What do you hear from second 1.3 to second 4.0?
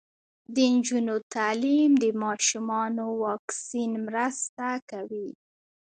تعلیم د ماشومانو واکسین